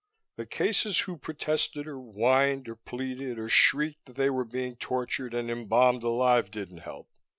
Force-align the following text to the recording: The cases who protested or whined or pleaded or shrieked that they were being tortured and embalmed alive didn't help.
The 0.37 0.47
cases 0.47 1.01
who 1.01 1.15
protested 1.15 1.85
or 1.85 1.99
whined 1.99 2.67
or 2.67 2.75
pleaded 2.75 3.37
or 3.37 3.49
shrieked 3.49 4.07
that 4.07 4.15
they 4.15 4.31
were 4.31 4.45
being 4.45 4.75
tortured 4.77 5.35
and 5.35 5.51
embalmed 5.51 6.01
alive 6.01 6.49
didn't 6.49 6.79
help. 6.79 7.07